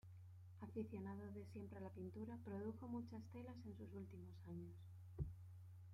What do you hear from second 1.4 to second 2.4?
siempre a la pintura,